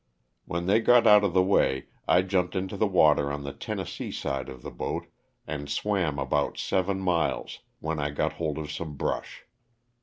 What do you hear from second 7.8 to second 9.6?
I got hold of some brush.